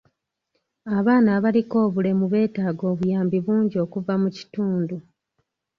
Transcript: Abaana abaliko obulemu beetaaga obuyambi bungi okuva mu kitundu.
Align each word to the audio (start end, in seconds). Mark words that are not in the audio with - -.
Abaana 0.97 1.29
abaliko 1.37 1.75
obulemu 1.87 2.25
beetaaga 2.33 2.83
obuyambi 2.91 3.37
bungi 3.45 3.75
okuva 3.85 4.13
mu 4.21 4.29
kitundu. 4.37 4.95